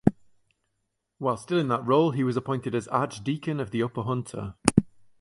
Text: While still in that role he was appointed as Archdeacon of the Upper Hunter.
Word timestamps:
While 1.19 1.37
still 1.37 1.59
in 1.59 1.67
that 1.67 1.85
role 1.85 2.09
he 2.09 2.23
was 2.23 2.35
appointed 2.35 2.73
as 2.73 2.87
Archdeacon 2.87 3.59
of 3.59 3.69
the 3.69 3.83
Upper 3.83 4.01
Hunter. 4.01 4.55